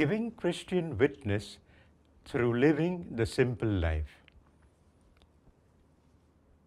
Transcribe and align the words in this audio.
giving 0.00 0.30
Christian 0.42 0.96
witness 0.96 1.56
through 2.24 2.50
living 2.64 2.94
the 3.20 3.26
simple 3.26 3.72
life. 3.86 4.14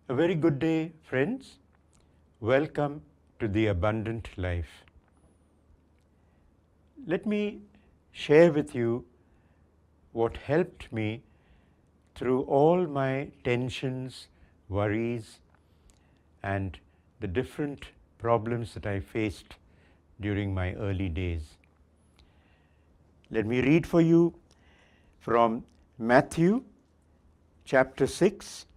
A 0.10 0.14
very 0.14 0.36
good 0.36 0.58
day, 0.60 0.92
friends. 1.10 1.54
Welcome 2.40 3.02
to 3.40 3.48
the 3.48 3.68
Abundant 3.68 4.30
Life. 4.38 4.74
Let 7.08 7.26
me 7.26 7.60
share 8.12 8.52
with 8.52 8.76
you 8.76 9.06
what 10.12 10.38
helped 10.52 10.92
me 10.92 11.22
through 12.16 12.42
all 12.44 12.88
my 13.02 13.30
tensions, 13.44 14.28
worries, 14.68 15.40
and 16.44 16.78
the 17.20 17.28
different 17.28 17.92
problems 18.20 18.74
that 18.76 18.86
I 18.86 19.00
faced 19.00 19.62
during 20.20 20.54
my 20.54 20.74
early 20.76 21.10
days. 21.10 21.54
Let 23.32 23.46
me 23.48 23.60
read 23.62 23.88
for 23.88 24.02
you 24.02 24.36
from 25.20 25.64
Matthew 25.98 26.64
chapter 27.66 28.06
6, 28.06 28.68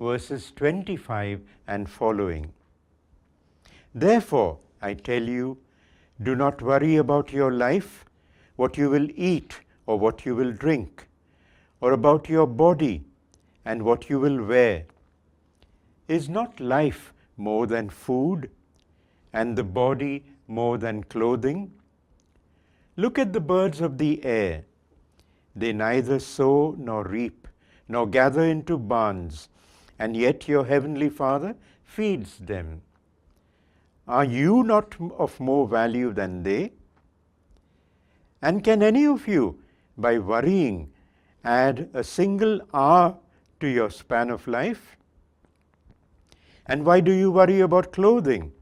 verses 0.00 0.52
25 0.54 1.40
and 1.66 1.90
following. 1.90 2.52
Therefore, 3.92 4.58
I 4.80 4.94
tell 4.94 5.22
you, 5.24 5.58
do 6.22 6.36
not 6.36 6.62
worry 6.62 6.94
about 6.96 7.32
your 7.32 7.50
life, 7.52 8.04
what 8.54 8.78
you 8.78 8.90
will 8.90 9.08
eat 9.16 9.58
or 9.86 9.98
what 9.98 10.24
you 10.24 10.36
will 10.36 10.52
drink, 10.52 11.08
or 11.80 11.90
about 11.90 12.28
your 12.28 12.46
body 12.46 13.02
and 13.64 13.82
what 13.82 14.08
you 14.08 14.20
will 14.20 14.40
wear. 14.44 14.84
Is 16.06 16.28
not 16.28 16.60
life 16.60 17.12
more 17.36 17.66
than 17.66 17.88
food, 17.90 18.52
and 19.32 19.58
the 19.58 19.64
body 19.64 20.24
more 20.46 20.78
than 20.78 21.02
clothing? 21.02 21.72
Look 22.98 23.18
at 23.18 23.32
the 23.34 23.40
birds 23.40 23.80
of 23.82 23.98
the 23.98 24.24
air. 24.24 24.64
They 25.54 25.72
neither 25.74 26.18
sow 26.18 26.74
nor 26.78 27.02
reap, 27.04 27.46
nor 27.88 28.06
gather 28.06 28.40
into 28.42 28.78
barns, 28.78 29.48
and 29.98 30.16
yet 30.16 30.48
your 30.48 30.64
heavenly 30.64 31.08
Father 31.10 31.56
feeds 31.84 32.38
them. 32.38 32.80
Are 34.08 34.24
you 34.24 34.62
not 34.62 34.94
of 35.18 35.38
more 35.40 35.68
value 35.68 36.12
than 36.14 36.42
they? 36.42 36.72
And 38.40 38.64
can 38.64 38.82
any 38.82 39.04
of 39.06 39.28
you, 39.28 39.60
by 39.98 40.18
worrying, 40.18 40.90
add 41.44 41.90
a 41.92 42.02
single 42.04 42.60
hour 42.72 43.16
to 43.60 43.66
your 43.66 43.90
span 43.90 44.30
of 44.30 44.46
life? 44.48 44.96
And 46.66 46.84
why 46.86 47.00
do 47.00 47.12
you 47.12 47.30
worry 47.30 47.60
about 47.60 47.92
clothing? 47.92 48.52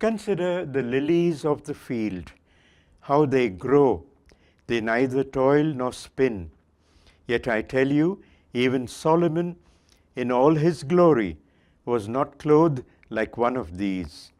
Consider 0.00 0.64
the 0.66 0.82
lilies 0.82 1.44
of 1.44 1.62
the 1.64 1.74
field. 1.74 2.32
how 3.02 3.26
they 3.26 3.48
grow. 3.48 4.04
They 4.66 4.80
neither 4.80 5.24
toil 5.24 5.64
nor 5.64 5.92
spin. 5.92 6.50
Yet 7.26 7.48
I 7.48 7.62
tell 7.62 7.88
you, 7.90 8.22
even 8.52 8.86
Solomon, 8.88 9.56
in 10.16 10.30
all 10.30 10.54
his 10.54 10.82
glory, 10.82 11.36
was 11.84 12.08
not 12.08 12.38
clothed 12.38 12.82
like 13.10 13.36
one 13.36 13.56
of 13.56 13.76
these. 13.78 14.30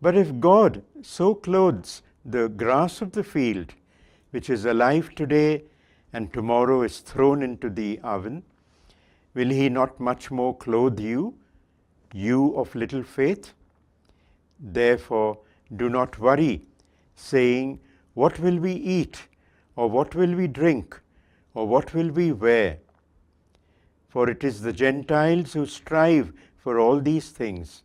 But 0.00 0.16
if 0.16 0.38
God 0.40 0.82
so 1.02 1.34
clothes 1.34 2.02
the 2.24 2.48
grass 2.48 3.00
of 3.02 3.12
the 3.12 3.24
field, 3.24 3.74
which 4.30 4.48
is 4.50 4.64
alive 4.64 5.14
today 5.14 5.62
and 6.12 6.32
tomorrow 6.32 6.82
is 6.82 7.00
thrown 7.00 7.42
into 7.42 7.68
the 7.70 7.98
oven, 8.00 8.42
will 9.34 9.50
he 9.50 9.68
not 9.68 10.00
much 10.00 10.30
more 10.30 10.56
clothe 10.56 11.00
you, 11.00 11.34
you 12.12 12.54
of 12.56 12.74
little 12.74 13.02
faith? 13.02 13.52
Therefore, 14.60 15.38
do 15.76 15.88
not 15.90 16.18
worry 16.18 16.62
saying, 17.14 17.80
What 18.14 18.38
will 18.38 18.58
we 18.58 18.72
eat? 18.72 19.28
Or 19.76 19.88
what 19.90 20.14
will 20.14 20.34
we 20.34 20.46
drink? 20.46 21.00
Or 21.54 21.66
what 21.66 21.94
will 21.94 22.10
we 22.10 22.32
wear? 22.32 22.78
For 24.08 24.28
it 24.30 24.44
is 24.44 24.60
the 24.60 24.72
Gentiles 24.72 25.52
who 25.52 25.66
strive 25.66 26.32
for 26.56 26.78
all 26.78 27.00
these 27.00 27.30
things. 27.30 27.82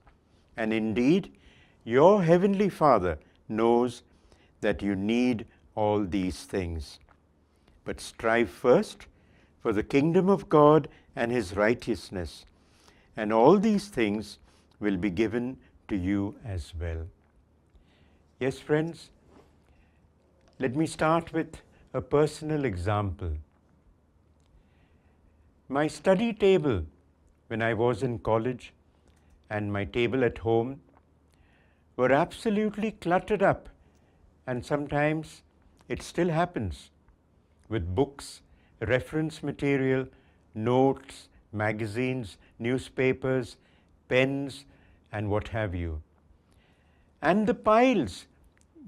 And 0.56 0.72
indeed, 0.74 1.32
your 1.84 2.22
heavenly 2.24 2.70
Father 2.70 3.18
knows 3.48 4.04
that 4.62 4.82
you 4.82 4.96
need 4.96 5.46
all 5.76 6.04
these 6.04 6.44
things. 6.44 7.00
But 7.86 8.00
strive 8.00 8.50
first 8.50 9.08
for 9.62 9.74
the 9.74 9.84
kingdom 9.84 10.30
of 10.30 10.50
God 10.50 10.88
and 11.16 11.32
his 11.32 11.56
righteousness, 11.56 12.46
and 13.18 13.34
all 13.34 13.58
these 13.58 13.88
things 13.88 14.38
will 14.80 14.96
be 14.98 15.10
given 15.10 15.58
to 15.88 15.96
you 15.98 16.36
as 16.46 16.74
well. 16.80 17.08
Yes, 18.40 18.60
friends. 18.60 19.10
Let 20.62 20.76
me 20.76 20.86
start 20.86 21.32
with 21.32 21.54
a 21.94 22.02
personal 22.02 22.66
example. 22.66 23.30
My 25.70 25.88
study 25.88 26.34
table 26.34 26.84
when 27.48 27.62
I 27.62 27.74
was 27.74 28.04
in 28.04 28.20
college 28.20 28.74
and 29.50 29.72
my 29.72 29.86
table 29.86 30.26
at 30.26 30.40
home 30.40 30.82
were 31.96 32.12
absolutely 32.12 32.92
cluttered 32.92 33.42
up 33.42 33.70
and 34.48 34.66
sometimes 34.66 35.44
it 35.88 36.02
still 36.02 36.28
happens 36.28 36.90
with 37.70 37.96
books, 37.96 38.42
reference 38.82 39.42
material, 39.42 40.06
notes, 40.56 41.30
magazines, 41.54 42.36
newspapers, 42.68 43.56
pens 44.10 44.66
and 45.14 45.30
what 45.32 45.48
have 45.60 45.74
you. 45.74 46.02
And 47.22 47.48
the 47.48 47.54
piles 47.54 48.26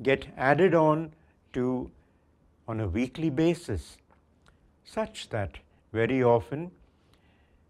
get 0.04 0.28
added 0.38 0.76
on 0.76 1.14
to 1.54 1.92
on 2.68 2.80
a 2.80 2.88
weekly 2.88 3.30
basis, 3.30 3.98
such 4.84 5.30
that 5.30 5.58
very 5.92 6.24
often 6.24 6.72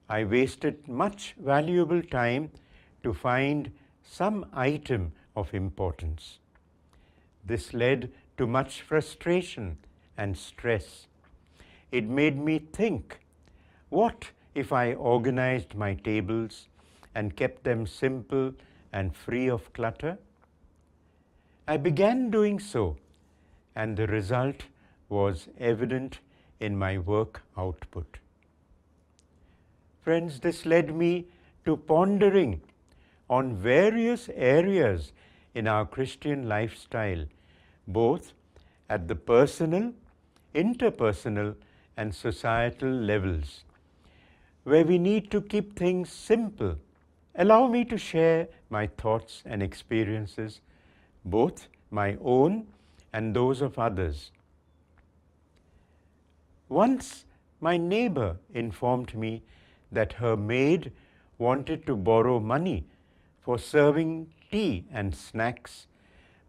I 0.09 0.23
wasted 0.23 0.87
much 0.87 1.35
valuable 1.43 2.01
time 2.03 2.51
to 3.03 3.13
find 3.13 3.71
some 4.03 4.45
item 4.53 5.13
of 5.35 5.53
importance. 5.53 6.39
This 7.45 7.73
led 7.73 8.11
to 8.37 8.45
much 8.45 8.81
frustration 8.81 9.77
and 10.17 10.37
stress. 10.37 11.07
It 11.91 12.03
made 12.05 12.37
me 12.37 12.59
think 12.59 13.19
what 13.89 14.29
if 14.53 14.71
I 14.71 14.93
organized 14.93 15.75
my 15.75 15.93
tables 15.95 16.67
and 17.15 17.35
kept 17.35 17.63
them 17.63 17.87
simple 17.87 18.53
and 18.93 19.15
free 19.15 19.49
of 19.49 19.71
clutter? 19.73 20.17
I 21.67 21.77
began 21.77 22.29
doing 22.29 22.59
so 22.59 22.97
and 23.75 23.97
the 23.97 24.07
result 24.07 24.63
was 25.09 25.47
evident 25.59 26.19
in 26.59 26.77
my 26.77 26.97
work 26.97 27.41
output. 27.57 28.17
Friends, 30.01 30.39
this 30.39 30.65
led 30.65 30.95
me 30.95 31.27
to 31.65 31.77
pondering 31.77 32.61
on 33.29 33.55
various 33.55 34.29
areas 34.35 35.11
in 35.53 35.67
our 35.67 35.85
Christian 35.85 36.47
lifestyle, 36.49 37.25
both 37.87 38.33
at 38.89 39.07
the 39.07 39.15
personal, 39.15 39.93
interpersonal 40.55 41.55
and 41.97 42.13
societal 42.13 42.89
levels, 42.89 43.63
where 44.63 44.83
we 44.83 44.97
need 44.97 45.29
to 45.31 45.41
keep 45.41 45.77
things 45.77 46.11
simple. 46.11 46.75
Allow 47.35 47.67
me 47.67 47.85
to 47.85 47.97
share 47.97 48.47
my 48.69 48.87
thoughts 48.87 49.43
and 49.45 49.61
experiences, 49.61 50.59
both 51.23 51.67
my 51.89 52.17
own 52.21 52.67
and 53.13 53.35
those 53.35 53.61
of 53.61 53.77
others. 53.77 54.31
Once 56.69 57.25
my 57.59 57.77
neighbor 57.77 58.37
informed 58.53 59.15
me 59.15 59.43
that 59.91 60.13
her 60.13 60.35
maid 60.37 60.91
wanted 61.37 61.85
to 61.85 61.95
borrow 61.95 62.39
money 62.39 62.85
for 63.41 63.57
serving 63.59 64.31
tea 64.51 64.85
and 64.91 65.13
snacks 65.15 65.87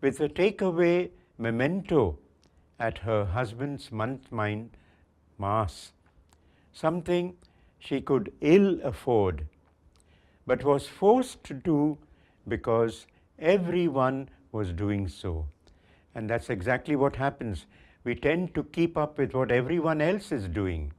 with 0.00 0.20
a 0.20 0.28
takeaway 0.28 1.10
memento 1.38 2.16
at 2.78 2.98
her 2.98 3.24
husband's 3.24 3.90
month-mine 3.90 4.70
mass, 5.38 5.92
something 6.72 7.34
she 7.78 8.00
could 8.00 8.32
ill 8.40 8.78
afford, 8.84 9.44
but 10.46 10.62
was 10.64 10.86
forced 10.86 11.42
to 11.44 11.54
do 11.54 11.98
because 12.46 13.06
everyone 13.38 14.28
was 14.52 14.72
doing 14.72 15.08
so. 15.08 15.46
And 16.14 16.28
that's 16.28 16.50
exactly 16.50 16.96
what 16.96 17.16
happens. 17.16 17.66
We 18.04 18.14
tend 18.14 18.54
to 18.54 18.64
keep 18.64 18.96
up 18.96 19.18
with 19.18 19.32
what 19.34 19.50
everyone 19.50 20.00
else 20.00 20.32
is 20.32 20.48
doing. 20.48 20.92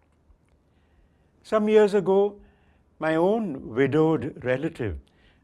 Some 1.44 1.68
years 1.70 1.94
ago, 1.94 2.40
my 3.00 3.16
own 3.16 3.76
widowed 3.76 4.42
relative 4.44 4.98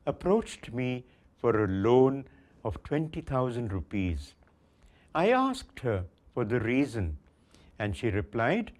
approached 0.05 0.71
me 0.73 1.03
for 1.39 1.63
a 1.65 1.67
loan 1.67 2.25
of 2.63 2.81
20,000 2.83 3.71
rupees. 3.71 4.33
I 5.13 5.31
asked 5.31 5.81
her 5.81 6.05
for 6.33 6.45
the 6.45 6.59
reason, 6.59 7.17
and 7.77 7.95
she 7.95 8.09
replied 8.09 8.71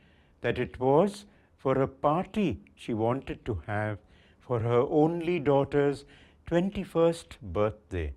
that 0.41 0.57
it 0.57 0.79
was 0.79 1.25
for 1.57 1.81
a 1.81 1.87
party 1.87 2.61
she 2.75 2.93
wanted 2.93 3.43
to 3.45 3.61
have 3.67 3.97
for 4.39 4.59
her 4.59 4.79
only 4.89 5.39
daughter's 5.39 6.05
21st 6.49 7.33
birthday. 7.41 8.13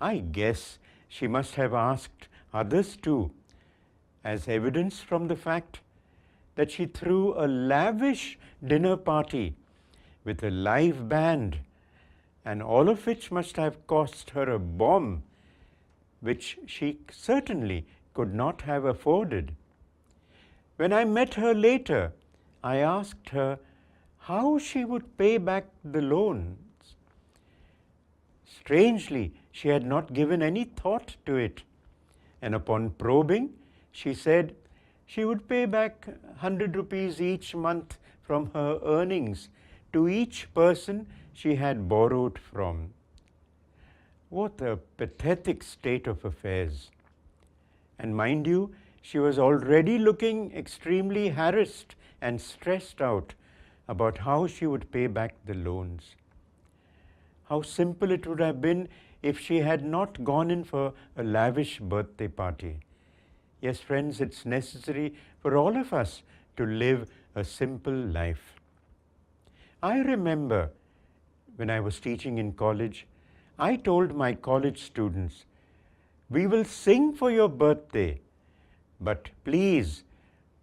I 0.00 0.18
guess. 0.18 0.78
she 1.12 1.28
must 1.28 1.56
have 1.56 1.74
asked 1.74 2.26
others 2.54 2.96
too, 2.96 3.30
as 4.24 4.46
evidence 4.48 5.00
from 5.00 5.28
the 5.28 5.36
fact 5.48 5.80
that 6.54 6.70
she 6.70 6.86
threw 6.86 7.34
a 7.34 7.44
lavish 7.46 8.38
dinner 8.72 8.96
party 8.96 9.54
with 10.24 10.42
a 10.42 10.48
live 10.50 11.00
band, 11.10 11.58
and 12.46 12.62
all 12.62 12.88
of 12.88 13.06
which 13.06 13.30
must 13.30 13.58
have 13.58 13.76
cost 13.86 14.30
her 14.30 14.44
a 14.52 14.58
bomb, 14.58 15.22
which 16.22 16.56
she 16.66 16.88
certainly 17.10 17.84
could 18.14 18.32
not 18.34 18.62
have 18.62 18.86
afforded. 18.86 19.54
When 20.76 20.92
I 20.94 21.04
met 21.04 21.34
her 21.34 21.52
later, 21.54 22.14
I 22.64 22.76
asked 22.78 23.28
her 23.40 23.58
how 24.30 24.56
she 24.56 24.84
would 24.86 25.18
pay 25.18 25.36
back 25.36 25.66
the 25.84 26.00
loans. 26.00 26.94
Strangely, 28.46 29.32
she 29.52 29.68
had 29.68 29.84
not 29.86 30.14
given 30.14 30.42
any 30.42 30.64
thought 30.64 31.16
to 31.26 31.36
it. 31.36 31.62
And 32.40 32.54
upon 32.54 32.90
probing, 32.90 33.50
she 33.92 34.14
said 34.14 34.54
she 35.06 35.24
would 35.26 35.46
pay 35.46 35.66
back 35.66 36.06
100 36.06 36.74
rupees 36.74 37.20
each 37.20 37.54
month 37.54 37.98
from 38.22 38.50
her 38.54 38.80
earnings 38.82 39.50
to 39.92 40.08
each 40.08 40.48
person 40.54 41.06
she 41.34 41.54
had 41.56 41.88
borrowed 41.88 42.38
from. 42.38 42.94
What 44.30 44.60
a 44.62 44.78
pathetic 44.96 45.62
state 45.62 46.06
of 46.06 46.24
affairs. 46.24 46.90
And 47.98 48.16
mind 48.16 48.46
you, 48.46 48.74
she 49.02 49.18
was 49.18 49.38
already 49.38 49.98
looking 49.98 50.52
extremely 50.56 51.28
harassed 51.28 51.94
and 52.22 52.40
stressed 52.40 53.02
out 53.02 53.34
about 53.86 54.18
how 54.18 54.46
she 54.46 54.64
would 54.66 54.90
pay 54.90 55.06
back 55.08 55.34
the 55.44 55.54
loans. 55.54 56.14
How 57.50 57.60
simple 57.60 58.10
it 58.10 58.26
would 58.26 58.40
have 58.40 58.62
been 58.62 58.88
if 59.22 59.38
she 59.38 59.58
had 59.60 59.84
not 59.84 60.22
gone 60.24 60.50
in 60.50 60.64
for 60.64 60.92
a 61.16 61.22
lavish 61.22 61.78
birthday 61.78 62.28
party. 62.28 62.78
Yes, 63.60 63.78
friends, 63.78 64.20
it's 64.20 64.44
necessary 64.44 65.14
for 65.40 65.56
all 65.56 65.76
of 65.76 65.92
us 65.92 66.22
to 66.56 66.66
live 66.66 67.08
a 67.34 67.44
simple 67.44 67.92
life. 67.94 68.54
I 69.82 69.98
remember 70.00 70.70
when 71.56 71.70
I 71.70 71.78
was 71.80 72.00
teaching 72.00 72.38
in 72.38 72.52
college, 72.52 73.06
I 73.58 73.76
told 73.76 74.14
my 74.14 74.34
college 74.34 74.82
students, 74.82 75.44
We 76.28 76.46
will 76.46 76.64
sing 76.64 77.14
for 77.14 77.30
your 77.30 77.48
birthday, 77.48 78.20
but 79.00 79.28
please 79.44 80.02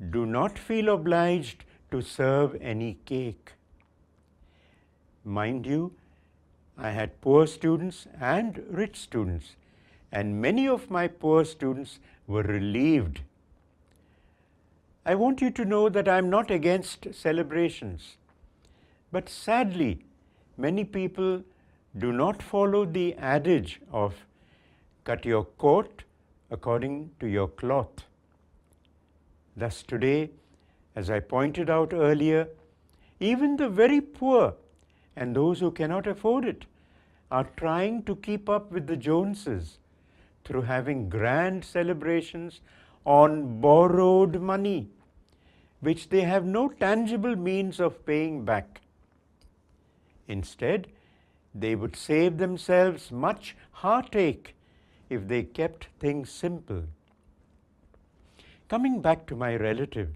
do 0.10 0.26
not 0.26 0.58
feel 0.60 0.90
obliged 0.90 1.64
to 1.92 2.02
serve 2.02 2.56
any 2.62 2.98
cake. 3.06 3.54
Mind 5.24 5.66
you, 5.66 5.94
I 6.82 6.92
had 6.92 7.20
poor 7.20 7.46
students 7.46 8.08
and 8.22 8.64
rich 8.70 8.96
students, 8.96 9.56
and 10.14 10.42
many 10.42 10.68
of 10.68 10.90
my 10.90 11.08
poor 11.08 11.44
students 11.44 12.00
were 12.26 12.42
relieved. 12.42 13.20
I 15.06 15.16
want 15.16 15.42
you 15.42 15.50
to 15.52 15.66
know 15.66 15.90
that 15.90 16.08
I 16.08 16.18
am 16.18 16.30
not 16.30 16.50
against 16.50 17.14
celebrations, 17.14 18.16
but 19.12 19.28
sadly, 19.28 20.06
many 20.58 20.86
people 20.86 21.44
do 21.98 22.14
not 22.14 22.42
follow 22.42 22.86
the 22.86 23.16
adage 23.16 23.82
of 23.92 24.16
cut 25.04 25.26
your 25.26 25.46
coat 25.58 26.04
according 26.50 27.12
to 27.20 27.28
your 27.28 27.48
cloth. 27.48 28.06
Thus 29.58 29.84
today, 29.84 30.30
as 30.96 31.10
I 31.10 31.20
pointed 31.20 31.70
out 31.70 31.94
earlier, 31.94 32.48
even 33.20 33.58
the 33.58 33.68
very 33.68 34.00
poor 34.00 34.54
and 35.16 35.36
those 35.36 35.60
who 35.60 35.72
cannot 35.72 36.08
afford 36.08 36.46
it 36.46 36.58
are 37.32 37.48
trying 37.58 38.04
to 38.04 38.16
keep 38.16 38.50
up 38.50 38.72
with 38.72 38.88
the 38.88 38.98
Joneses 38.98 39.78
through 40.44 40.64
having 40.64 41.10
grand 41.10 41.64
celebrations 41.64 42.62
on 43.06 43.62
borrowed 43.62 44.42
money, 44.42 44.88
which 45.80 46.10
they 46.10 46.22
have 46.22 46.46
no 46.46 46.70
tangible 46.70 47.36
means 47.36 47.80
of 47.80 48.06
paying 48.06 48.44
back. 48.46 48.82
Instead, 50.28 50.88
they 51.54 51.76
would 51.76 51.96
save 51.96 52.38
themselves 52.38 53.12
much 53.12 53.56
heartache 53.72 54.56
if 55.10 55.28
they 55.28 55.44
kept 55.44 55.88
things 56.00 56.30
simple. 56.32 56.84
Coming 58.68 59.02
back 59.02 59.26
to 59.28 59.36
my 59.36 59.56
relative, 59.56 60.10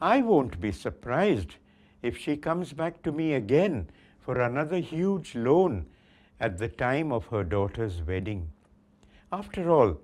I 0.00 0.22
won't 0.22 0.60
be 0.60 0.70
surprised 0.70 1.56
if 2.02 2.16
she 2.16 2.36
comes 2.36 2.72
back 2.72 3.02
to 3.02 3.10
me 3.12 3.34
again 3.34 3.88
for 4.28 4.42
another 4.42 4.76
huge 4.76 5.34
loan 5.34 5.86
at 6.38 6.58
the 6.58 6.68
time 6.68 7.10
of 7.12 7.24
her 7.28 7.42
daughter's 7.42 8.02
wedding. 8.02 8.50
After 9.32 9.70
all, 9.70 9.98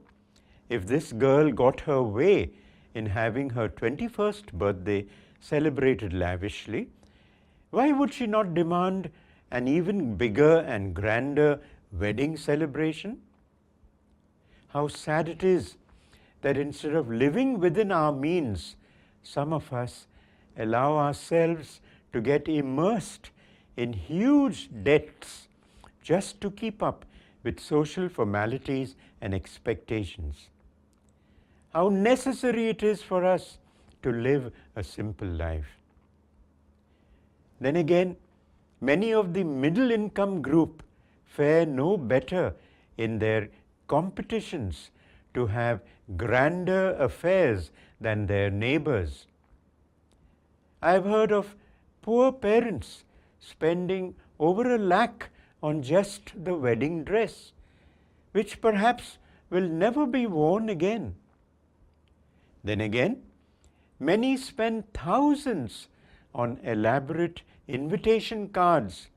if 0.71 0.87
this 0.87 1.13
girl 1.13 1.51
got 1.53 1.81
her 1.83 2.03
way 2.03 2.53
in 2.95 3.05
having 3.05 3.51
her 3.51 3.69
21st 3.69 4.51
birthday 4.55 5.05
celebrated 5.41 6.15
lavishly, 6.15 6.89
why 7.69 7.93
would 7.93 8.15
she 8.15 8.27
not 8.27 8.55
demand 8.55 9.11
an 9.51 9.69
even 9.69 10.17
bigger 10.17 10.57
and 10.61 10.95
grander 10.95 11.61
wedding 11.93 12.35
celebration? 12.39 13.19
How 14.69 14.89
sad 14.89 15.29
it 15.29 15.43
is 15.45 15.77
that 16.41 16.57
instead 16.57 16.95
of 16.95 17.11
living 17.11 17.61
within 17.61 17.93
our 17.93 18.11
means, 18.11 18.77
some 19.23 19.53
of 19.53 19.71
us 19.71 20.07
allow 20.57 20.95
ourselves 20.97 21.83
to 22.15 22.23
get 22.23 22.49
immersed 22.49 23.29
in 23.77 23.93
huge 23.93 24.69
debts 24.85 25.49
just 26.03 26.41
to 26.41 26.51
keep 26.51 26.83
up 26.83 27.05
with 27.43 27.61
social 27.61 28.09
formalities 28.09 28.95
and 29.21 29.35
expectations. 29.35 30.49
How 31.73 31.89
necessary 31.89 32.69
it 32.69 32.83
is 32.83 33.03
for 33.03 33.25
us 33.25 33.59
to 34.03 34.13
live 34.13 34.53
a 34.77 34.85
simple 34.85 35.27
life. 35.29 35.67
Then 37.61 37.77
again, 37.77 38.17
many 38.81 39.13
of 39.13 39.33
the 39.35 39.45
middle 39.45 39.91
income 39.91 40.41
group 40.43 40.83
fare 41.25 41.67
no 41.67 41.97
better 41.97 42.55
in 42.97 43.19
their 43.19 43.49
competitions 43.89 44.91
to 45.33 45.47
have 45.47 45.81
grander 46.17 46.91
affairs 46.95 47.71
than 48.01 48.27
their 48.27 48.51
neighbors. 48.51 49.27
I 50.83 50.93
have 50.93 51.05
heard 51.05 51.33
of 51.33 51.57
poor 52.03 52.31
parents 52.31 53.04
spending 53.51 54.15
over 54.39 54.75
a 54.75 54.79
lakh 54.79 55.29
on 55.63 55.83
just 55.83 56.33
the 56.45 56.55
wedding 56.55 57.05
dress, 57.05 57.53
which 58.33 58.61
perhaps 58.61 59.19
will 59.51 59.69
never 59.69 60.07
be 60.07 60.27
worn 60.27 60.69
again. 60.69 61.15
Then 62.63 62.81
again, 62.81 63.23
many 63.99 64.37
spend 64.37 64.93
thousands 64.93 65.89
on 66.35 66.59
elaborate 66.63 67.43
invitation 67.69 68.49
cards, 68.49 69.09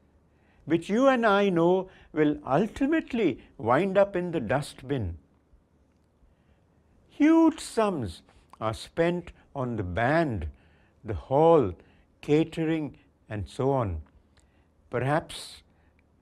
which 0.65 0.89
you 0.89 1.07
and 1.07 1.25
I 1.25 1.49
know 1.49 1.89
will 2.13 2.37
ultimately 2.45 3.41
wind 3.57 3.97
up 3.97 4.15
in 4.15 4.31
the 4.31 4.39
dustbin. 4.39 5.17
Huge 7.09 7.59
sums 7.59 8.21
are 8.61 8.73
spent 8.73 9.31
on 9.55 9.75
the 9.77 9.83
band, 9.83 10.47
the 11.03 11.13
hall, 11.15 11.73
catering, 12.21 12.97
and 13.29 13.49
so 13.49 13.71
on. 13.71 14.01
perhaps, 14.89 15.63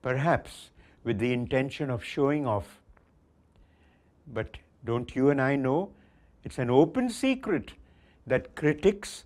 perhaps 0.02 0.70
with 1.04 1.18
the 1.18 1.32
intention 1.32 1.90
of 1.90 2.04
showing 2.04 2.46
off. 2.46 2.78
But 4.32 4.56
don't 4.84 5.14
you 5.14 5.30
and 5.30 5.40
I 5.40 5.56
know 5.56 5.90
it's 6.44 6.58
an 6.58 6.70
open 6.70 7.08
secret 7.10 7.72
that 8.26 8.54
critics 8.56 9.24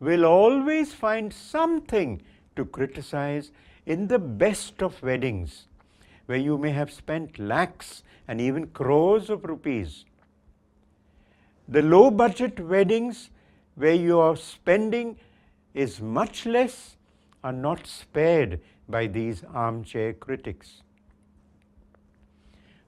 will 0.00 0.24
always 0.24 0.92
find 0.94 1.32
something 1.32 2.22
to 2.54 2.64
criticize 2.64 3.50
in 3.86 4.06
the 4.08 4.18
best 4.18 4.82
of 4.82 5.02
weddings, 5.02 5.66
where 6.26 6.38
you 6.38 6.56
may 6.58 6.70
have 6.70 6.92
spent 6.92 7.38
lakhs 7.38 8.02
and 8.28 8.40
even 8.40 8.66
crores 8.68 9.30
of 9.30 9.44
rupees. 9.44 10.04
The 11.68 11.82
low 11.82 12.10
budget 12.10 12.60
weddings 12.60 13.30
where 13.74 13.94
you 13.94 14.18
are 14.20 14.36
spending 14.36 15.16
is 15.74 16.00
much 16.00 16.46
less 16.46 16.96
are 17.42 17.58
not 17.64 17.86
spared 17.86 18.60
by 18.88 19.06
these 19.06 19.42
armchair 19.54 20.12
critics. 20.12 20.82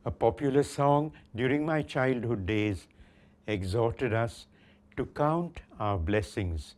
A 0.05 0.11
popular 0.11 0.63
song 0.63 1.13
during 1.35 1.65
my 1.65 1.83
childhood 1.83 2.47
days 2.47 2.87
exhorted 3.47 4.13
us 4.13 4.47
to 4.97 5.05
count 5.07 5.61
our 5.79 5.99
blessings, 5.99 6.75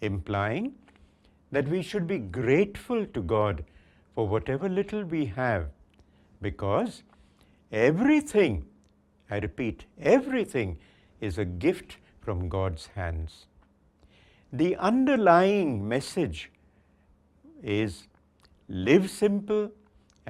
implying 0.00 0.72
that 1.52 1.66
we 1.68 1.82
should 1.82 2.06
be 2.06 2.18
grateful 2.18 3.04
to 3.06 3.22
God 3.22 3.64
for 4.14 4.26
whatever 4.28 4.68
little 4.68 5.04
we 5.04 5.24
have, 5.26 5.68
because 6.40 7.02
everything, 7.72 8.64
I 9.30 9.38
repeat, 9.38 9.84
everything 10.00 10.78
is 11.20 11.38
a 11.38 11.44
gift 11.44 11.96
from 12.20 12.48
God's 12.48 12.86
hands. 12.88 13.46
The 14.52 14.76
underlying 14.76 15.88
message 15.88 16.42
is 17.72 17.94
live 18.70 19.06
simple 19.08 19.68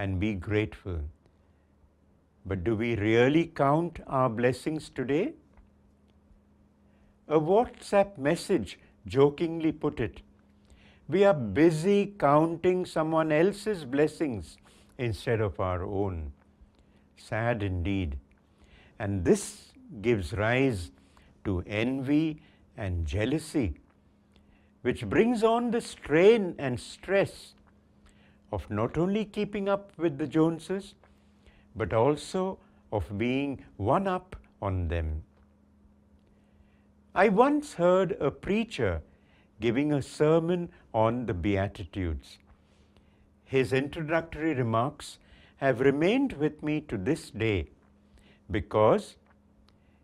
end 0.02 0.18
B 0.18 0.32
grateful 0.48 1.00
but 2.48 2.58
do 2.64 2.74
we 2.76 2.94
really 2.96 3.42
count 3.56 4.00
are 4.20 4.28
blessings 4.42 4.90
today 4.96 5.22
a 7.28 7.36
WhatsApp 7.50 8.14
message 8.28 8.76
jokingly 9.14 9.70
put 9.84 10.00
it 10.00 10.20
we 11.10 11.22
are 11.30 11.36
busy 11.58 12.04
counting 12.20 12.84
some 12.92 13.14
one 13.14 13.32
else 13.32 13.66
is 13.68 13.84
blessings 13.96 14.56
instead 15.06 15.40
of 15.42 15.60
our 15.60 15.82
own 16.04 16.24
sad 17.28 17.62
in 17.62 17.82
deed 17.82 18.14
end 19.02 19.22
दीस 19.28 19.44
गिव्स 20.06 20.32
रायज 20.34 20.90
to 21.44 21.62
N 21.82 21.98
V 22.08 22.20
end 22.80 23.06
jealousy 23.08 23.68
which 24.84 25.02
brings 25.12 25.42
on 25.42 25.70
the 25.70 25.80
strain 25.80 26.54
and 26.58 26.78
stress 26.78 27.36
of 28.52 28.68
not 28.78 28.98
only 28.98 29.24
keeping 29.36 29.66
up 29.66 29.92
with 29.96 30.18
the 30.18 30.26
Joneses, 30.26 30.94
but 31.74 31.94
also 31.94 32.58
of 32.92 33.06
being 33.16 33.64
one 33.78 34.06
up 34.06 34.36
on 34.60 34.86
them. 34.88 35.22
I 37.14 37.30
once 37.30 37.72
heard 37.72 38.12
a 38.20 38.30
preacher 38.30 39.00
giving 39.58 39.90
a 39.94 40.02
sermon 40.02 40.68
on 40.92 41.24
the 41.24 41.32
Beatitudes. 41.32 42.36
His 43.46 43.72
introductory 43.72 44.52
remarks 44.54 45.18
have 45.56 45.80
remained 45.80 46.34
with 46.34 46.62
me 46.62 46.82
to 46.92 46.98
this 46.98 47.30
day 47.30 47.68
because 48.50 49.16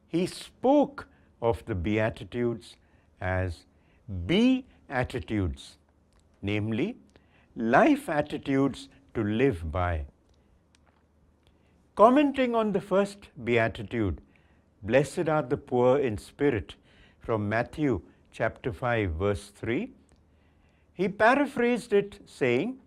he 0.08 0.24
spoke 0.24 1.06
of 1.42 1.62
the 1.66 1.74
Beatitudes 1.74 2.76
as 3.20 3.64
B 4.26 4.66
attitudes, 4.88 5.78
namely 6.42 6.96
life 7.54 8.08
attitudes 8.08 8.88
to 9.14 9.22
live 9.22 9.70
by. 9.70 10.04
Commenting 11.94 12.56
on 12.56 12.72
the 12.72 12.80
first 12.80 13.28
beatitude, 13.44 14.20
blessed 14.82 15.28
are 15.28 15.42
the 15.42 15.56
poor 15.56 15.98
in 15.98 16.18
spirit, 16.18 16.74
from 17.20 17.48
Matthew 17.48 18.00
chapter 18.32 18.72
5 18.72 19.10
verse 19.10 19.52
3, 19.54 19.88
he 20.92 21.08
paraphrased 21.08 21.92
it 21.92 22.18
saying, 22.26 22.78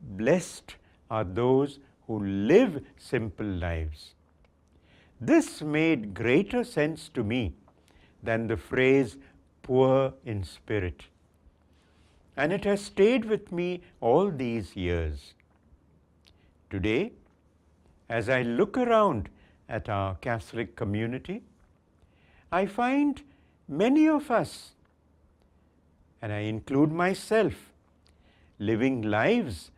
blessed 0.00 0.76
are 1.10 1.24
those 1.24 1.78
who 2.06 2.24
live 2.24 2.82
simple 2.96 3.46
lives. 3.46 4.14
This 5.20 5.60
made 5.60 6.14
greater 6.14 6.64
sense 6.64 7.10
to 7.10 7.22
me 7.22 7.52
than 8.22 8.46
the 8.46 8.56
phrase 8.56 9.18
poor 9.68 10.14
in 10.24 10.42
spirit. 10.44 11.02
And 12.38 12.52
it 12.54 12.64
has 12.64 12.82
stayed 12.82 13.26
with 13.26 13.52
me 13.52 13.82
all 14.00 14.30
these 14.30 14.74
years. 14.74 15.34
Today, 16.70 17.12
as 18.08 18.30
I 18.30 18.40
look 18.42 18.78
around 18.78 19.28
at 19.68 19.90
our 19.90 20.14
Catholic 20.28 20.74
community, 20.74 21.42
I 22.50 22.64
find 22.64 23.20
many 23.68 24.08
of 24.08 24.30
us, 24.30 24.70
and 26.22 26.32
I 26.32 26.38
include 26.54 26.90
myself, 26.90 27.52
living 28.58 29.02
lives 29.02 29.70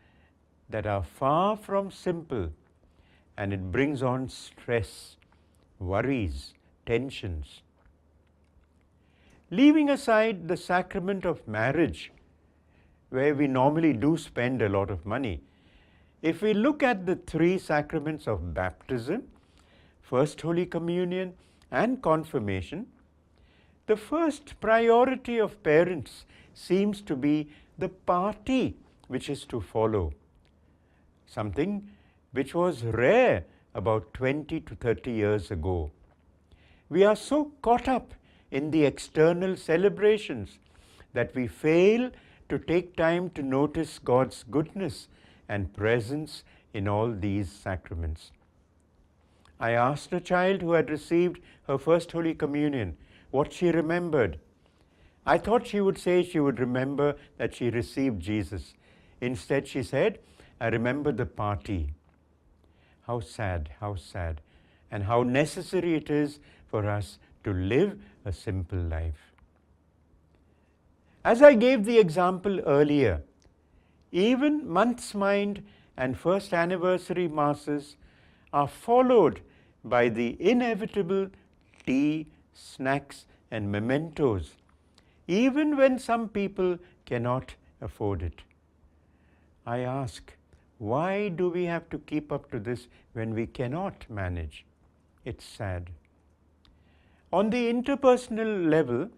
that 0.69 0.87
are 0.87 1.03
far 1.03 1.57
from 1.57 1.91
simple, 1.91 2.51
and 3.37 3.53
it 3.53 3.73
brings 3.73 4.05
on 4.05 4.29
stress, 4.29 5.17
worries, 5.81 6.55
tensions. 6.87 7.63
leaving 9.51 9.91
aside 9.91 10.47
the 10.49 10.57
sacrament 10.57 11.25
of 11.25 11.47
marriage, 11.49 12.13
where 13.11 13.35
we 13.35 13.49
normally 13.49 13.93
do 13.93 14.17
spend 14.17 14.63
a 14.63 14.69
lot 14.69 14.91
of 14.91 15.05
money, 15.05 15.41
if 16.23 16.41
we 16.41 16.55
look 16.55 16.83
at 16.83 17.05
the 17.05 17.17
three 17.17 17.59
sacraments 17.59 18.29
of 18.29 18.55
baptism, 18.55 19.25
First 20.03 20.41
Holy 20.41 20.67
Communion, 20.67 21.35
and 21.73 22.01
Confirmation, 22.03 22.87
the 23.87 23.97
first 23.97 24.61
priority 24.61 25.39
of 25.39 25.61
parents 25.65 26.27
seems 26.55 27.01
to 27.03 27.17
be 27.17 27.49
the 27.79 27.89
party 27.89 28.77
which 29.09 29.29
is 29.29 29.45
to 29.47 29.61
follow, 29.61 30.13
something 31.27 31.89
which 32.33 32.55
was 32.55 32.85
rare 32.85 33.45
about 33.75 34.13
20 34.15 34.61
to 34.61 34.75
30 34.77 35.11
years 35.11 35.51
ago. 35.51 35.91
We 36.89 37.03
are 37.03 37.17
so 37.17 37.51
caught 37.63 37.89
up 37.89 38.15
in 38.51 38.71
the 38.71 38.85
external 38.85 39.57
celebrations 39.57 40.59
that 41.15 41.35
we 41.35 41.47
fail 41.47 42.11
to 42.49 42.59
take 42.59 42.97
time 42.97 43.31
to 43.31 43.43
notice 43.43 43.99
God's 43.99 44.45
goodness 44.51 45.09
and 45.49 45.73
presence 45.73 46.43
in 46.75 46.89
all 46.89 47.13
these 47.13 47.51
sacraments. 47.51 48.33
I 49.59 49.73
asked 49.73 50.13
a 50.13 50.21
child 50.21 50.63
who 50.63 50.73
had 50.73 50.91
received 50.91 51.41
her 51.69 51.79
first 51.79 52.11
Holy 52.13 52.35
Communion 52.35 52.97
what 53.31 53.53
she 53.53 53.71
remembered. 53.71 54.39
I 55.27 55.39
thought 55.39 55.67
she 55.67 55.81
would 55.81 55.99
say 55.99 56.23
she 56.23 56.41
would 56.41 56.59
remember 56.59 57.15
that 57.39 57.55
she 57.55 57.71
received 57.71 58.21
Jesus. 58.21 58.75
Instead, 59.21 59.69
she 59.69 59.83
said, 59.83 60.19
I 60.61 60.69
remember 60.69 61.13
the 61.13 61.27
party. 61.27 61.93
How 63.07 63.21
sad, 63.21 63.71
how 63.81 63.97
sad, 63.97 64.41
and 64.91 65.05
how 65.05 65.23
necessary 65.23 65.95
it 65.95 66.11
is 66.11 66.39
for 66.71 66.89
us 66.89 67.19
to 67.45 67.53
live 67.53 67.97
a 68.25 68.33
simple 68.33 68.79
life. 68.79 69.33
As 71.25 71.43
I 71.43 71.55
gave 71.55 71.85
the 71.85 71.99
example 71.99 72.61
earlier, 72.61 73.23
even 74.13 74.69
month's 74.69 75.15
mind 75.15 75.65
and 75.97 76.19
first 76.19 76.53
anniversary 76.53 77.29
masses 77.29 77.97
are 78.53 78.69
followed 78.69 79.41
by 79.85 80.09
the 80.09 80.37
inevitable 80.51 81.29
tea, 81.87 82.27
snacks, 82.53 83.27
and 83.51 83.71
mementos, 83.71 84.53
even 85.27 85.77
when 85.77 85.99
some 85.99 86.29
people 86.29 86.79
cannot 87.07 87.55
afford 87.81 88.23
it. 88.23 88.43
I 89.67 89.79
ask, 89.81 90.33
why 90.79 91.29
do 91.29 91.49
we 91.51 91.65
have 91.65 91.89
to 91.91 91.99
keep 91.99 92.33
up 92.33 92.51
to 92.51 92.59
this 92.59 92.89
when 93.13 93.35
we 93.35 93.47
cannot 93.47 94.09
manage? 94.11 94.65
It's 95.25 95.45
sad. 95.45 95.91
On 97.33 97.51
the 97.51 97.73
interpersonal 97.73 98.69
level, 98.69 99.09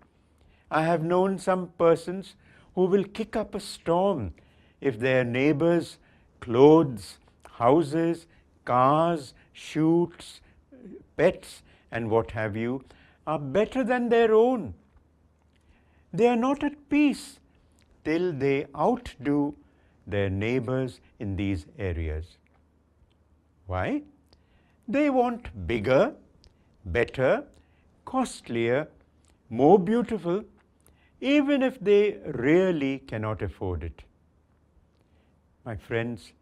I 0.70 0.82
have 0.84 1.02
known 1.02 1.38
some 1.38 1.68
persons 1.78 2.34
who 2.74 2.84
will 2.84 3.04
kick 3.04 3.36
up 3.36 3.54
a 3.54 3.60
storm 3.60 4.34
if 4.82 4.98
their 4.98 5.24
neighbors, 5.24 5.96
clothes, 6.40 7.18
houses, 7.52 8.26
cars, 8.66 9.32
shoots, 9.52 10.40
pets, 11.16 11.62
and 11.90 12.10
what 12.10 12.30
have 12.32 12.54
you 12.56 12.84
are 13.26 13.38
better 13.38 13.82
than 13.82 14.08
their 14.10 14.34
own. 14.34 14.74
They 16.12 16.26
are 16.28 16.36
not 16.36 16.62
at 16.62 16.90
peace 16.90 17.38
till 18.04 18.30
they 18.34 18.66
outdo 18.76 19.54
their 20.06 20.28
neighbors 20.28 21.00
in 21.18 21.36
these 21.36 21.64
areas. 21.78 22.36
Why? 23.66 24.02
They 24.88 25.08
want 25.08 25.66
bigger, 25.66 26.12
better, 26.84 27.44
costlier, 28.04 28.88
more 29.50 29.78
beautiful, 29.78 30.44
even 31.20 31.62
if 31.62 31.78
they 31.80 32.18
really 32.26 32.98
cannot 33.00 33.42
afford 33.42 33.82
it. 33.84 34.02
My 35.64 35.76
friends, 35.76 36.32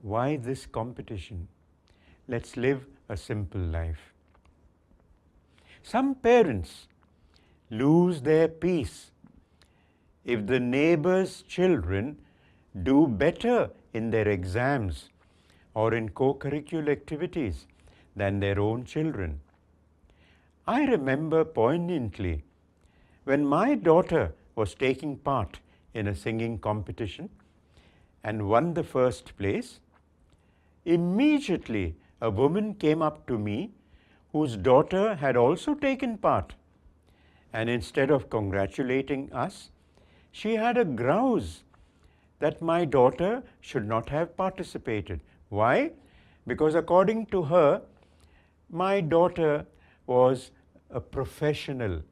why 0.00 0.36
this 0.36 0.66
competition? 0.66 1.48
Let's 2.26 2.56
live 2.56 2.84
a 3.08 3.16
simple 3.16 3.60
life. 3.60 4.12
Some 5.82 6.14
parents 6.14 6.88
lose 7.70 8.20
their 8.22 8.48
peace 8.48 9.10
if 10.24 10.46
the 10.46 10.60
neighbor's 10.60 11.42
children 11.42 12.16
do 12.82 13.06
better 13.06 13.70
in 13.94 14.10
their 14.10 14.28
exams 14.28 15.08
or 15.74 15.94
in 15.94 16.08
co 16.10 16.34
curricular 16.34 16.90
activities 16.90 17.66
than 18.16 18.40
their 18.40 18.58
own 18.58 18.84
children. 18.84 19.40
I 20.76 20.84
remember 20.84 21.46
poignantly 21.46 22.44
when 23.24 23.46
my 23.46 23.74
daughter 23.74 24.34
was 24.54 24.74
taking 24.74 25.16
part 25.16 25.60
in 25.94 26.06
a 26.06 26.14
singing 26.14 26.58
competition 26.58 27.30
and 28.22 28.50
won 28.50 28.74
the 28.74 28.82
first 28.84 29.34
place. 29.38 29.80
Immediately, 30.84 31.94
a 32.20 32.28
woman 32.28 32.74
came 32.74 33.00
up 33.00 33.26
to 33.28 33.38
me 33.38 33.70
whose 34.32 34.56
daughter 34.58 35.14
had 35.14 35.38
also 35.38 35.74
taken 35.74 36.18
part. 36.18 36.52
And 37.50 37.70
instead 37.70 38.10
of 38.10 38.28
congratulating 38.28 39.32
us, 39.32 39.70
she 40.32 40.56
had 40.56 40.76
a 40.76 40.84
grouse 40.84 41.62
that 42.40 42.60
my 42.60 42.84
daughter 42.84 43.42
should 43.62 43.88
not 43.88 44.10
have 44.10 44.36
participated. 44.36 45.20
Why? 45.48 45.92
Because 46.46 46.74
according 46.74 47.24
to 47.34 47.42
her, 47.44 47.80
my 48.68 49.00
daughter 49.00 49.64
was. 50.06 50.50
a 50.90 51.00
professional. 51.00 52.02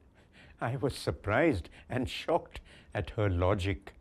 I 0.61 0.75
was 0.75 0.95
surprised 0.95 1.69
and 1.89 2.09
shocked 2.09 2.59
at 2.93 3.09
her 3.11 3.29
logic. 3.29 3.93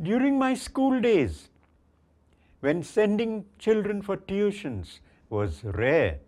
During 0.00 0.38
my 0.38 0.54
school 0.54 1.00
days, 1.00 1.48
when 2.60 2.82
sending 2.82 3.44
children 3.58 4.02
for 4.02 4.16
tuitions 4.16 4.98
was 5.30 5.62
rare, 5.64 6.18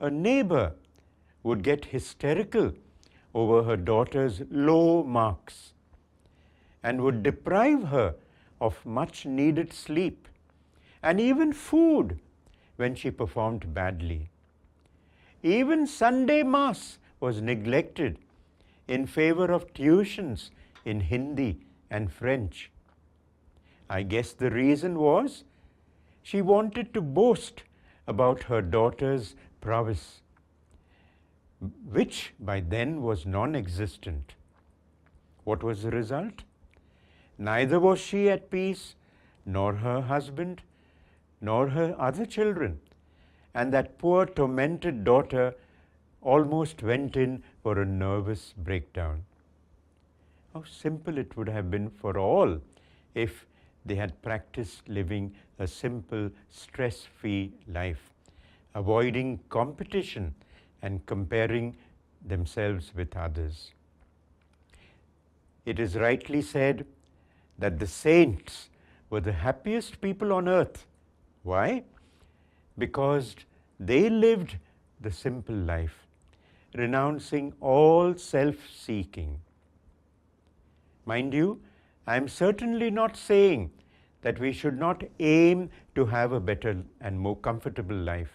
a 0.00 0.10
neighbor 0.10 0.72
would 1.42 1.62
get 1.62 1.86
hysterical 1.86 2.72
over 3.34 3.62
her 3.62 3.76
daughter's 3.76 4.42
low 4.50 5.02
marks 5.02 5.72
and 6.82 7.00
would 7.00 7.22
deprive 7.22 7.84
her 7.94 8.14
of 8.60 8.84
much 8.86 9.26
needed 9.26 9.72
sleep 9.72 10.28
and 11.02 11.20
even 11.20 11.52
food 11.52 12.18
when 12.76 12.94
she 12.94 13.10
performed 13.10 13.74
badly. 13.74 14.24
even 15.54 15.86
Sunday 15.86 16.42
Mass 16.52 16.80
was 17.24 17.40
neglected 17.48 18.16
in 18.94 19.06
favor 19.16 19.46
of 19.56 19.66
tuitions 19.78 20.46
in 20.84 20.98
Hindi 21.10 21.60
and 21.88 22.12
French. 22.12 22.70
I 23.88 24.02
guess 24.02 24.32
the 24.32 24.50
reason 24.50 24.98
was 24.98 25.44
she 26.24 26.42
wanted 26.42 26.92
to 26.94 27.00
boast 27.00 27.62
about 28.08 28.42
her 28.54 28.60
daughter's 28.60 29.36
prowess, 29.60 30.20
which 31.98 32.32
by 32.40 32.58
then 32.60 33.00
was 33.02 33.24
non 33.24 33.54
existent. 33.54 34.34
What 35.44 35.62
was 35.62 35.84
the 35.84 35.92
result? 35.92 36.42
Neither 37.38 37.78
was 37.78 38.00
she 38.00 38.28
at 38.30 38.50
peace, 38.50 38.96
nor 39.44 39.74
her 39.86 40.00
husband, 40.00 40.62
nor 41.40 41.68
her 41.68 41.94
other 42.10 42.26
children. 42.26 42.80
and 43.60 43.72
that 43.72 43.96
poor 44.00 44.26
tormented 44.38 45.02
daughter 45.02 45.44
almost 46.20 46.82
went 46.82 47.16
in 47.16 47.42
for 47.62 47.78
a 47.80 47.86
nervous 47.86 48.52
breakdown. 48.64 49.22
How 50.52 50.62
simple 50.64 51.16
it 51.16 51.34
would 51.38 51.48
have 51.48 51.70
been 51.70 51.88
for 51.88 52.18
all 52.18 52.58
if 53.14 53.46
they 53.86 53.94
had 53.94 54.20
practiced 54.20 54.86
living 54.90 55.32
a 55.58 55.66
simple, 55.66 56.28
stress 56.50 57.00
free 57.18 57.52
life, 57.66 58.04
avoiding 58.74 59.40
competition 59.48 60.34
and 60.82 61.06
comparing 61.06 61.74
themselves 62.34 62.90
with 62.94 63.16
others. 63.16 63.72
It 65.64 65.80
is 65.80 65.96
rightly 65.96 66.42
said 66.42 66.84
that 67.58 67.78
the 67.78 67.86
saints 67.86 68.68
were 69.08 69.22
the 69.22 69.32
happiest 69.32 70.02
people 70.02 70.34
on 70.34 70.46
earth. 70.46 70.86
Why? 71.42 71.84
because 72.78 73.34
they 73.80 74.08
lived 74.10 74.56
the 75.00 75.10
simple 75.10 75.54
life, 75.54 75.96
renouncing 76.74 77.52
all 77.60 78.14
self 78.16 78.56
seeking. 78.68 79.40
Mind 81.04 81.32
you, 81.34 81.60
I 82.06 82.16
am 82.16 82.28
certainly 82.28 82.90
not 82.90 83.16
saying 83.16 83.70
that 84.22 84.38
we 84.38 84.52
should 84.52 84.78
not 84.78 85.04
aim 85.20 85.70
to 85.94 86.06
have 86.06 86.32
a 86.32 86.40
better 86.40 86.76
and 87.00 87.18
more 87.18 87.36
comfortable 87.36 87.96
life. 87.96 88.32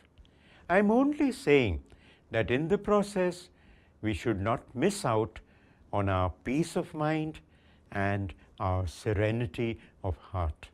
I 0.70 0.78
am 0.78 0.92
only 0.92 1.32
saying 1.34 1.82
that 2.32 2.50
in 2.52 2.68
the 2.70 2.78
process, 2.78 3.50
we 4.02 4.14
should 4.14 4.40
not 4.42 4.62
miss 4.74 5.04
out 5.06 5.40
on 5.92 6.08
our 6.08 6.32
peace 6.46 6.76
of 6.76 6.94
mind 6.94 7.40
and 7.92 8.34
our 8.60 8.88
serenity 8.88 9.80
of 10.04 10.16
heart. 10.18 10.70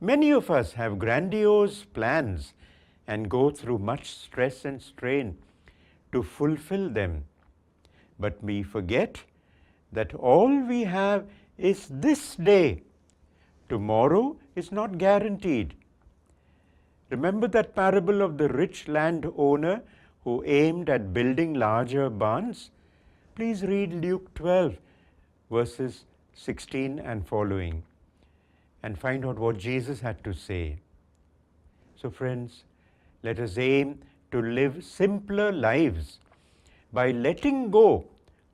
Many 0.00 0.30
of 0.30 0.48
us 0.48 0.74
have 0.74 1.00
grandiose 1.00 1.82
plans 1.82 2.52
and 3.08 3.28
go 3.28 3.50
through 3.50 3.78
much 3.78 4.08
stress 4.08 4.64
and 4.64 4.80
strain 4.80 5.38
to 6.12 6.22
fulfill 6.22 6.88
them. 6.88 7.24
But 8.20 8.42
we 8.42 8.62
forget 8.62 9.24
that 9.92 10.14
all 10.14 10.56
we 10.68 10.84
have 10.84 11.26
is 11.56 11.88
this 11.90 12.36
day. 12.36 12.82
Tomorrow 13.68 14.36
is 14.54 14.70
not 14.70 14.98
guaranteed. 14.98 15.74
Remember 17.10 17.48
that 17.48 17.74
parable 17.74 18.22
of 18.22 18.38
the 18.38 18.48
rich 18.50 18.86
landowner 18.86 19.82
who 20.22 20.44
aimed 20.44 20.88
at 20.90 21.12
building 21.12 21.54
larger 21.54 22.08
barns? 22.08 22.70
Please 23.34 23.64
read 23.64 23.92
Luke 23.94 24.32
12, 24.34 24.76
verses 25.50 26.04
16 26.34 27.00
and 27.00 27.26
following. 27.26 27.82
and 28.82 28.98
find 28.98 29.24
out 29.24 29.38
what 29.38 29.58
Jesus 29.58 30.00
had 30.00 30.22
to 30.24 30.32
say. 30.32 30.78
So, 31.96 32.10
friends, 32.10 32.64
let 33.22 33.38
us 33.40 33.58
aim 33.58 33.98
to 34.30 34.40
live 34.40 34.84
simpler 34.84 35.50
lives 35.50 36.18
by 36.92 37.10
letting 37.10 37.70
go 37.70 38.04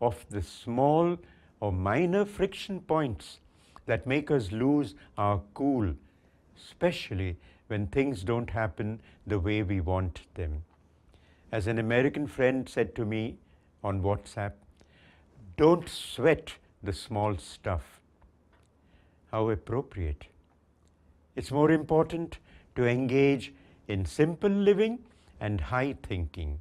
of 0.01 0.25
the 0.31 0.43
small 0.43 1.17
or 1.61 1.73
minor 1.73 2.25
friction 2.25 2.81
points 2.81 3.39
that 3.87 4.07
make 4.07 4.31
us 4.31 4.51
lose 4.51 4.95
our 5.19 5.41
cool, 5.53 5.93
especially 6.57 7.37
when 7.67 7.87
things 7.87 8.23
don't 8.25 8.51
happen 8.51 9.01
the 9.27 9.39
way 9.39 9.63
we 9.63 9.81
want 9.81 10.21
them. 10.35 10.65
As 11.53 11.67
an 11.67 11.79
American 11.79 12.27
friend 12.27 12.69
said 12.69 12.95
to 12.97 13.05
me 13.05 13.37
on 13.83 14.01
WhatsApp, 14.03 14.53
don't 15.57 15.89
sweat 15.89 16.55
the 16.83 16.93
small 16.93 17.37
stuff. 17.37 18.01
how 19.35 19.51
appropriate. 19.51 20.27
It's 21.35 21.51
more 21.51 21.73
important 21.73 22.39
to 22.77 22.87
engage 22.87 23.53
in 23.89 24.07
simple 24.07 24.59
living 24.71 25.01
and 25.41 25.61
high 25.61 25.97
thinking. 26.05 26.61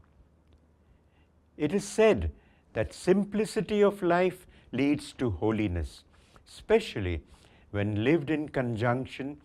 It 1.55 1.71
is 1.71 1.83
said 1.87 2.31
that 2.77 2.91
simplicity 2.91 3.81
of 3.83 4.01
life 4.01 4.47
leads 4.71 5.13
to 5.19 5.29
holiness, 5.29 6.03
especially 6.47 7.21
when 7.69 8.03
lived 8.03 8.31
in 8.31 8.49
conjunction 8.49 9.37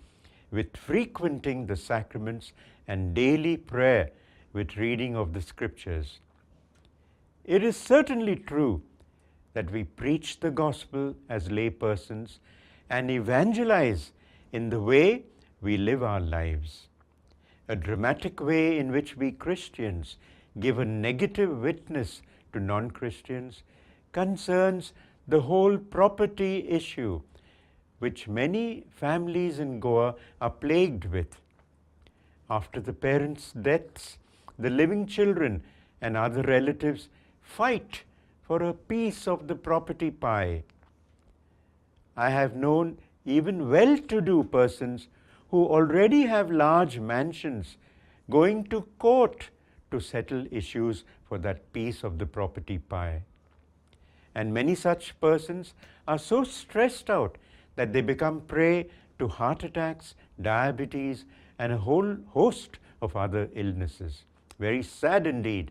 with 0.50 0.74
frequenting 0.78 1.66
the 1.66 1.76
sacraments 1.76 2.52
and 2.86 3.12
daily 3.12 3.58
prayer 3.58 4.08
with 4.54 4.78
reading 4.78 5.14
of 5.16 5.34
the 5.34 5.42
scriptures. 5.42 6.20
It 7.44 7.62
is 7.62 7.76
certainly 7.76 8.36
true 8.36 8.80
that 9.52 9.70
we 9.70 9.84
preach 9.84 10.40
the 10.40 10.50
gospel 10.62 11.14
as 11.28 11.48
laypersons. 11.50 11.78
persons 11.90 12.40
and 12.90 13.10
evangelize 13.10 14.12
in 14.52 14.70
the 14.70 14.80
way 14.80 15.22
we 15.60 15.76
live 15.76 16.02
our 16.02 16.20
lives. 16.20 16.88
A 17.68 17.76
dramatic 17.76 18.40
way 18.40 18.78
in 18.78 18.92
which 18.92 19.16
we 19.16 19.30
Christians 19.30 20.16
give 20.58 20.78
a 20.78 20.84
negative 20.84 21.58
witness 21.58 22.22
to 22.52 22.60
non-Christians 22.60 23.62
concerns 24.12 24.92
the 25.26 25.42
whole 25.42 25.76
property 25.76 26.66
issue, 26.66 27.20
which 27.98 28.26
many 28.26 28.84
families 28.90 29.58
in 29.58 29.80
Goa 29.80 30.14
are 30.40 30.50
plagued 30.50 31.04
with. 31.04 31.38
After 32.48 32.80
the 32.80 32.94
parents' 32.94 33.52
deaths, 33.52 34.16
the 34.58 34.70
living 34.70 35.06
children 35.06 35.62
and 36.00 36.16
other 36.16 36.42
relatives 36.42 37.10
fight 37.42 38.04
for 38.40 38.62
a 38.62 38.72
piece 38.72 39.28
of 39.28 39.46
the 39.46 39.54
property 39.54 40.10
pie. 40.10 40.62
I 42.18 42.30
have 42.30 42.56
known 42.56 42.98
even 43.24 43.70
well-to-do 43.70 44.42
persons 44.42 45.06
who 45.52 45.64
already 45.64 46.22
have 46.22 46.50
large 46.50 46.98
mansions 46.98 47.76
going 48.28 48.64
to 48.70 48.80
court 48.98 49.50
to 49.92 50.00
settle 50.00 50.44
issues 50.50 51.04
for 51.28 51.38
that 51.38 51.72
piece 51.72 52.02
of 52.02 52.18
the 52.18 52.26
property 52.26 52.78
pie. 52.78 53.22
And 54.34 54.52
many 54.52 54.74
such 54.74 55.18
persons 55.20 55.74
are 56.08 56.18
so 56.18 56.42
stressed 56.42 57.08
out 57.08 57.38
that 57.76 57.92
they 57.92 58.00
become 58.00 58.40
prey 58.40 58.88
to 59.20 59.28
heart 59.28 59.62
attacks, 59.62 60.16
diabetes, 60.42 61.24
and 61.60 61.72
a 61.72 61.78
whole 61.78 62.16
host 62.30 62.78
of 63.00 63.14
other 63.14 63.48
illnesses. 63.54 64.24
Very 64.58 64.82
sad 64.82 65.28
indeed. 65.28 65.70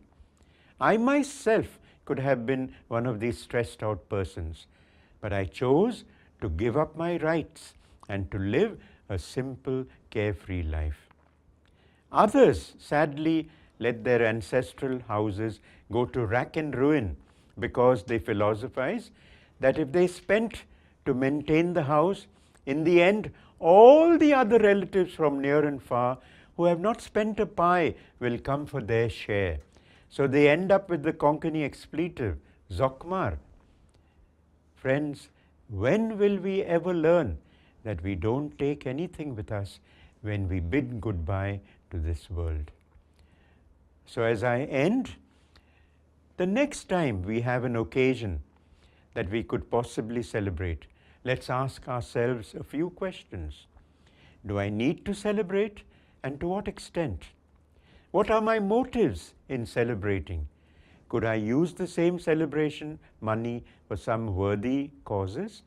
I 0.80 0.96
myself 0.96 1.78
could 2.06 2.20
have 2.20 2.46
been 2.46 2.74
one 2.88 3.06
of 3.06 3.20
these 3.20 3.38
stressed 3.38 3.84
out 3.84 4.08
persons, 4.08 4.66
but 5.20 5.34
I 5.34 5.44
chose 5.44 6.06
to 6.42 6.50
give 6.50 6.78
up 6.78 6.96
my 6.96 7.18
rights 7.18 7.74
and 8.10 8.30
to 8.32 8.38
live 8.38 8.78
a 9.10 9.18
simple, 9.18 9.86
carefree 10.10 10.64
life. 10.64 11.08
Others, 12.12 12.74
sadly, 12.78 13.50
let 13.80 14.04
their 14.04 14.26
ancestral 14.26 15.00
houses 15.08 15.60
go 15.92 16.06
to 16.06 16.26
rack 16.26 16.58
and 16.58 16.76
ruin 16.76 17.16
because 17.60 18.04
they 18.04 18.20
philosophize 18.20 19.12
that 19.60 19.78
if 19.78 19.92
they 19.92 20.08
spent 20.08 20.64
to 21.06 21.14
maintain 21.14 21.74
the 21.74 21.84
house, 21.84 22.28
in 22.66 22.84
the 22.84 23.02
end, 23.02 23.32
all 23.60 24.18
the 24.18 24.34
other 24.34 24.60
relatives 24.60 25.14
from 25.14 25.42
near 25.42 25.66
and 25.66 25.82
far 25.82 26.18
who 26.56 26.66
have 26.66 26.80
not 26.80 27.02
spent 27.02 27.40
a 27.40 27.46
pie 27.46 27.94
will 28.20 28.38
come 28.38 28.66
for 28.66 28.82
their 28.82 29.10
share. 29.10 29.60
So 30.10 30.28
they 30.28 30.50
end 30.50 30.72
up 30.72 30.90
with 30.90 31.04
the 31.04 31.14
Konkani 31.14 31.64
expletive, 31.64 32.38
zokmar. 32.72 33.38
Friends, 34.76 35.26
when 35.70 36.18
will 36.18 36.38
we 36.38 36.62
ever 36.64 36.94
learn 36.94 37.38
that 37.84 38.02
we 38.02 38.16
don't 38.16 38.58
take 38.58 38.88
anything 38.88 39.36
with 39.36 39.52
us 39.52 39.80
when 40.22 40.48
we 40.48 40.60
bid 40.60 41.02
goodbye 41.02 41.60
to 41.92 42.00
this 42.00 42.30
world 42.30 42.72
so 44.06 44.22
as 44.24 44.44
i 44.46 44.62
end 44.62 45.12
the 46.38 46.46
next 46.46 46.88
time 46.88 47.22
we 47.22 47.42
have 47.42 47.66
an 47.66 47.76
occasion 47.76 48.42
that 49.14 49.30
we 49.30 49.44
could 49.44 49.70
possibly 49.70 50.24
celebrate 50.24 50.86
let's 51.26 51.50
ask 51.50 51.86
ourselves 51.90 52.56
a 52.56 52.64
few 52.64 52.90
questions 52.92 53.66
do 54.46 54.58
i 54.58 54.70
need 54.70 55.06
to 55.06 55.14
celebrate 55.14 55.82
and 56.24 56.40
to 56.40 56.48
what 56.48 56.68
extent 56.70 57.26
what 58.12 58.32
are 58.32 58.42
my 58.42 58.58
motives 58.58 59.34
in 59.50 59.66
celebrating 59.66 60.48
could 61.10 61.24
I 61.24 61.36
use 61.36 61.74
the 61.74 61.88
same 61.88 62.20
celebration 62.20 63.00
money 63.22 63.64
for 63.88 63.96
some 63.98 64.36
worthy 64.36 64.92
causes? 65.06 65.64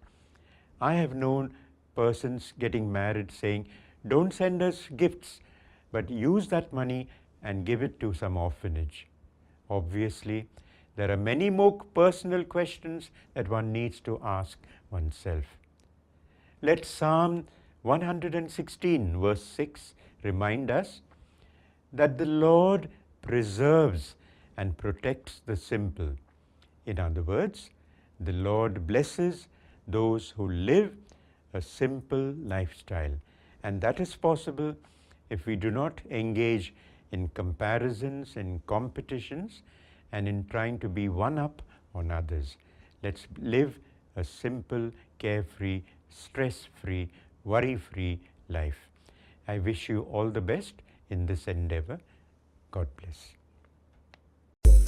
I 0.80 0.94
have 0.94 1.14
known 1.14 1.54
persons 1.96 2.52
getting 2.58 2.92
married 2.92 3.32
saying, 3.32 3.66
don't 4.06 4.32
send 4.34 4.62
us 4.62 4.88
gifts, 4.96 5.40
but 5.92 6.10
use 6.10 6.48
that 6.48 6.72
money 6.72 7.08
and 7.42 7.64
give 7.66 7.82
it 7.82 7.98
to 8.00 8.12
some 8.12 8.36
orphanage. 8.36 9.06
Obviously, 9.68 10.46
there 10.96 11.10
are 11.10 11.16
many 11.16 11.48
more 11.48 11.80
personal 11.94 12.44
questions 12.44 13.10
that 13.34 13.48
one 13.48 13.72
needs 13.72 14.00
to 14.00 14.20
ask 14.22 14.58
oneself. 14.90 15.44
Let 16.60 16.84
Psalm 16.84 17.46
116, 17.82 19.18
verse 19.20 19.42
6, 19.42 19.94
remind 20.22 20.70
us 20.70 21.00
that 21.92 22.18
the 22.18 22.26
Lord 22.26 22.90
preserves 23.22 24.16
and 24.60 24.76
protects 24.76 25.40
the 25.46 25.56
simple. 25.56 26.10
In 26.84 26.98
other 26.98 27.22
words, 27.22 27.70
the 28.28 28.34
Lord 28.46 28.86
blesses 28.86 29.46
those 29.88 30.28
who 30.36 30.48
live 30.50 30.90
a 31.54 31.62
simple 31.62 32.34
lifestyle. 32.54 33.14
And 33.62 33.80
that 33.80 34.00
is 34.00 34.14
possible 34.16 34.74
if 35.30 35.46
we 35.46 35.56
do 35.56 35.70
not 35.70 36.02
engage 36.10 36.74
in 37.10 37.28
comparisons, 37.28 38.36
in 38.36 38.60
competitions, 38.66 39.62
and 40.12 40.28
in 40.28 40.44
trying 40.50 40.78
to 40.80 40.90
be 40.90 41.08
one 41.08 41.38
up 41.38 41.62
on 41.94 42.10
others. 42.10 42.58
Let's 43.02 43.26
live 43.38 43.78
a 44.16 44.24
simple, 44.24 44.90
carefree, 45.18 45.80
stress 46.10 46.66
free, 46.82 47.08
worry 47.44 47.76
free 47.76 48.20
life. 48.50 48.80
I 49.48 49.58
wish 49.58 49.88
you 49.88 50.02
all 50.02 50.28
the 50.28 50.42
best 50.52 50.74
in 51.08 51.24
this 51.24 51.48
endeavor. 51.48 51.98
God 52.70 52.88
bless. 53.02 53.39